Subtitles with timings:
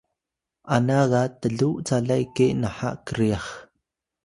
[0.75, 3.45] ana ga tlu calay ke naha kryax